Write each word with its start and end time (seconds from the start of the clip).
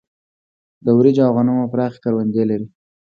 د 0.85 0.87
وريجو 0.97 1.21
او 1.27 1.31
غنمو 1.37 1.71
پراخې 1.73 1.99
کروندې 2.03 2.43
لري. 2.49 2.67